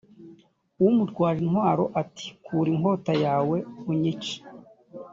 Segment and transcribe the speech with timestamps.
[0.87, 3.57] umutwaje intwaro ati kura inkota yawe
[3.91, 4.35] unyice